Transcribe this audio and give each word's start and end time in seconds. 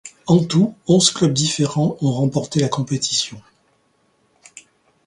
En 0.25 0.43
tout, 0.43 0.73
onze 0.87 1.11
clubs 1.11 1.31
différents 1.31 1.95
ont 2.01 2.11
remporté 2.13 2.59
la 2.59 2.69
compétition. 2.69 3.39